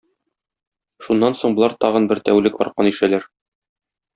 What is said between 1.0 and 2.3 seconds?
Шуннан соң болар тагын бер